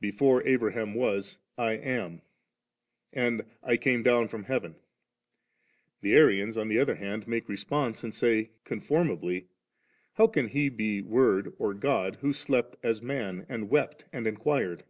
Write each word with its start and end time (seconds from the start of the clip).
Before 0.00 0.44
Abraham 0.44 0.94
was, 0.94 1.38
I 1.56 1.74
am, 1.74 2.20
and 3.12 3.44
I 3.62 3.76
came 3.76 4.02
down 4.02 4.26
from 4.26 4.42
heaven*?* 4.42 4.74
the 6.00 6.14
Arians 6.14 6.58
on 6.58 6.66
the 6.66 6.80
other 6.80 6.96
hand 6.96 7.28
make 7.28 7.48
response 7.48 8.00
3 8.00 8.06
and 8.08 8.12
say 8.12 8.50
conformably, 8.64 9.46
* 9.78 10.12
How 10.14 10.26
can 10.26 10.48
He 10.48 10.68
be 10.68 11.00
Word 11.00 11.54
or 11.60 11.74
God 11.74 12.16
who 12.22 12.32
slept 12.32 12.74
as 12.82 13.02
man, 13.02 13.46
and 13.48 13.70
wept, 13.70 14.04
and 14.12 14.26
inquired?' 14.26 14.82